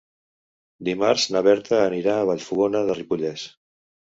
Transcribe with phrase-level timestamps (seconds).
[0.87, 3.49] Dimarts na Berta anirà a Vallfogona de Ripollès.